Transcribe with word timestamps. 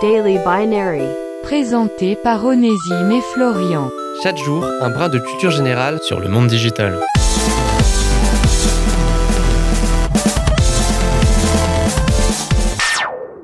Daily 0.00 0.38
Binary. 0.38 1.02
Présenté 1.42 2.14
par 2.14 2.44
Onésime 2.44 3.10
et 3.10 3.20
Florian. 3.32 3.90
Chaque 4.22 4.36
jour, 4.36 4.64
un 4.80 4.90
brin 4.90 5.08
de 5.08 5.18
culture 5.18 5.50
générale 5.50 5.98
sur 6.02 6.20
le 6.20 6.28
monde 6.28 6.46
digital. 6.46 7.00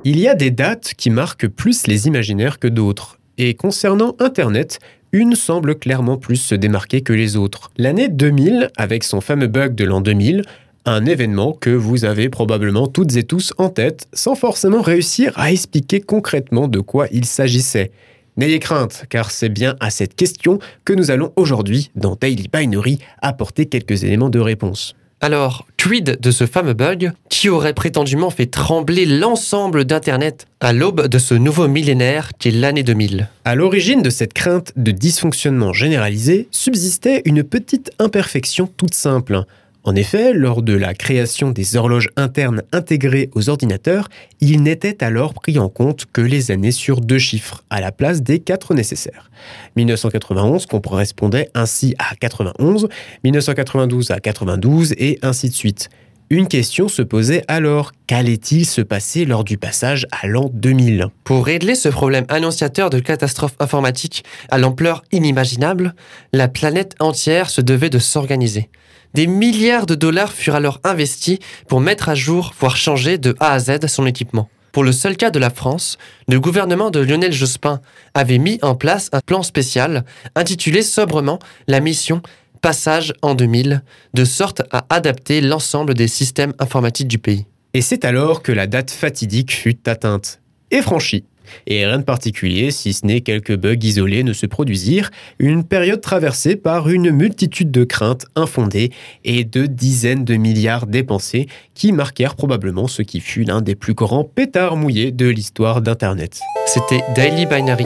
Il 0.05 0.17
y 0.17 0.29
a 0.29 0.35
des 0.35 0.51
dates 0.51 0.93
qui 0.95 1.09
marquent 1.09 1.47
plus 1.47 1.87
les 1.87 2.07
imaginaires 2.07 2.59
que 2.59 2.67
d'autres. 2.67 3.17
Et 3.37 3.55
concernant 3.55 4.15
Internet, 4.19 4.79
une 5.11 5.35
semble 5.35 5.75
clairement 5.75 6.17
plus 6.17 6.37
se 6.37 6.55
démarquer 6.55 7.01
que 7.01 7.13
les 7.13 7.35
autres. 7.35 7.71
L'année 7.77 8.07
2000, 8.07 8.69
avec 8.77 9.03
son 9.03 9.19
fameux 9.19 9.47
bug 9.47 9.75
de 9.75 9.83
l'an 9.83 9.99
2000, 9.99 10.43
un 10.85 11.05
événement 11.05 11.53
que 11.53 11.69
vous 11.69 12.05
avez 12.05 12.29
probablement 12.29 12.87
toutes 12.87 13.15
et 13.15 13.23
tous 13.23 13.53
en 13.57 13.69
tête, 13.69 14.07
sans 14.13 14.35
forcément 14.35 14.81
réussir 14.81 15.33
à 15.35 15.51
expliquer 15.51 16.01
concrètement 16.01 16.67
de 16.67 16.79
quoi 16.79 17.07
il 17.11 17.25
s'agissait. 17.25 17.91
N'ayez 18.37 18.59
crainte, 18.59 19.05
car 19.09 19.31
c'est 19.31 19.49
bien 19.49 19.75
à 19.79 19.89
cette 19.89 20.15
question 20.15 20.59
que 20.83 20.93
nous 20.93 21.09
allons 21.09 21.31
aujourd'hui, 21.35 21.91
dans 21.95 22.15
Daily 22.15 22.49
Binary, 22.51 22.99
apporter 23.21 23.65
quelques 23.65 24.03
éléments 24.03 24.29
de 24.29 24.39
réponse. 24.39 24.95
Alors, 25.21 25.65
quid 25.77 26.19
de 26.19 26.31
ce 26.31 26.45
fameux 26.45 26.73
bug 26.73 27.13
qui 27.29 27.47
aurait 27.47 27.73
prétendument 27.73 28.29
fait 28.29 28.45
trembler 28.47 29.05
l'ensemble 29.05 29.85
d'Internet 29.85 30.45
à 30.59 30.73
l'aube 30.73 31.07
de 31.07 31.17
ce 31.17 31.33
nouveau 31.33 31.69
millénaire 31.69 32.31
qui 32.37 32.49
est 32.49 32.51
l'année 32.51 32.83
2000 32.83 33.29
À 33.45 33.55
l'origine 33.55 34.01
de 34.01 34.09
cette 34.09 34.33
crainte 34.33 34.73
de 34.75 34.91
dysfonctionnement 34.91 35.71
généralisé 35.71 36.49
subsistait 36.51 37.21
une 37.23 37.43
petite 37.43 37.91
imperfection 37.97 38.67
toute 38.67 38.93
simple. 38.93 39.45
En 39.87 39.93
effet, 39.95 40.33
lors 40.33 40.63
de 40.63 40.73
la 40.73 40.95
création 40.95 41.51
des 41.51 41.75
horloges 41.75 42.09
internes 42.15 42.63
intégrées 42.71 43.29
aux 43.35 43.49
ordinateurs, 43.49 44.09
il 44.41 44.63
n'était 44.63 45.03
alors 45.03 45.35
pris 45.35 45.59
en 45.59 45.69
compte 45.69 46.05
que 46.11 46.21
les 46.21 46.49
années 46.49 46.71
sur 46.71 47.01
deux 47.01 47.19
chiffres, 47.19 47.63
à 47.69 47.81
la 47.81 47.91
place 47.91 48.23
des 48.23 48.39
quatre 48.39 48.73
nécessaires. 48.73 49.29
1991 49.75 50.65
correspondait 50.65 51.51
ainsi 51.53 51.93
à 51.99 52.15
91, 52.15 52.89
1992 53.23 54.09
à 54.09 54.19
92 54.19 54.93
et 54.97 55.19
ainsi 55.21 55.49
de 55.49 55.53
suite. 55.53 55.89
Une 56.31 56.47
question 56.47 56.87
se 56.87 57.03
posait 57.03 57.43
alors, 57.47 57.91
qu'allait-il 58.07 58.65
se 58.65 58.81
passer 58.81 59.25
lors 59.25 59.43
du 59.43 59.59
passage 59.59 60.07
à 60.11 60.25
l'an 60.25 60.49
2000 60.51 61.09
Pour 61.23 61.45
régler 61.45 61.75
ce 61.75 61.87
problème 61.87 62.25
annonciateur 62.29 62.89
de 62.89 62.97
catastrophe 62.97 63.53
informatique 63.59 64.23
à 64.49 64.57
l'ampleur 64.57 65.03
inimaginable, 65.11 65.93
la 66.33 66.47
planète 66.47 66.95
entière 66.99 67.51
se 67.51 67.61
devait 67.61 67.91
de 67.91 67.99
s'organiser. 67.99 68.71
Des 69.13 69.27
milliards 69.27 69.85
de 69.85 69.93
dollars 69.93 70.33
furent 70.33 70.55
alors 70.55 70.79
investis 70.83 71.37
pour 71.67 71.79
mettre 71.79 72.09
à 72.09 72.15
jour, 72.15 72.55
voire 72.59 72.75
changer 72.75 73.19
de 73.19 73.35
A 73.39 73.51
à 73.51 73.59
Z 73.59 73.85
son 73.85 74.07
équipement. 74.07 74.49
Pour 74.71 74.83
le 74.83 74.91
seul 74.91 75.15
cas 75.17 75.29
de 75.29 75.39
la 75.39 75.51
France, 75.51 75.99
le 76.27 76.39
gouvernement 76.39 76.89
de 76.89 76.99
Lionel 76.99 77.31
Jospin 77.31 77.81
avait 78.15 78.39
mis 78.39 78.57
en 78.63 78.73
place 78.73 79.09
un 79.13 79.21
plan 79.21 79.43
spécial 79.43 80.03
intitulé 80.35 80.81
sobrement 80.81 81.37
la 81.67 81.81
mission 81.81 82.23
Passage 82.65 83.13
en 83.21 83.35
2000, 83.35 83.83
de 84.15 84.25
sorte 84.25 84.63
à 84.71 84.87
adapter 84.89 85.39
l'ensemble 85.39 85.93
des 85.93 86.07
systèmes 86.07 86.53
informatiques 86.57 87.07
du 87.07 87.19
pays. 87.19 87.45
Et 87.75 87.81
c'est 87.81 88.03
alors 88.03 88.41
que 88.41 88.51
la 88.51 88.65
date 88.65 88.89
fatidique 88.89 89.53
fut 89.53 89.87
atteinte 89.87 90.41
et 90.71 90.81
franchie. 90.81 91.25
Et 91.67 91.85
rien 91.85 91.99
de 91.99 92.03
particulier, 92.03 92.71
si 92.71 92.93
ce 92.93 93.05
n'est 93.05 93.21
quelques 93.21 93.55
bugs 93.55 93.75
isolés 93.79 94.23
ne 94.23 94.33
se 94.33 94.47
produisirent, 94.47 95.11
une 95.37 95.63
période 95.63 96.01
traversée 96.01 96.55
par 96.55 96.89
une 96.89 97.11
multitude 97.11 97.69
de 97.69 97.83
craintes 97.83 98.25
infondées 98.35 98.91
et 99.23 99.43
de 99.43 99.67
dizaines 99.67 100.25
de 100.25 100.33
milliards 100.33 100.87
dépensés 100.87 101.45
qui 101.75 101.91
marquèrent 101.91 102.33
probablement 102.33 102.87
ce 102.87 103.03
qui 103.03 103.19
fut 103.19 103.43
l'un 103.43 103.61
des 103.61 103.75
plus 103.75 103.93
grands 103.93 104.23
pétards 104.23 104.75
mouillés 104.75 105.11
de 105.11 105.27
l'histoire 105.27 105.83
d'Internet. 105.83 106.39
C'était 106.65 107.03
Daily 107.15 107.45
Binary. 107.45 107.85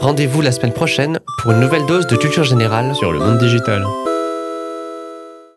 Rendez-vous 0.00 0.42
la 0.42 0.52
semaine 0.52 0.74
prochaine 0.74 1.18
pour 1.38 1.52
une 1.52 1.60
nouvelle 1.60 1.86
dose 1.86 2.06
de 2.06 2.16
culture 2.16 2.44
générale 2.44 2.94
sur 2.94 3.10
le 3.10 3.20
monde 3.20 3.38
digital. 3.38 3.86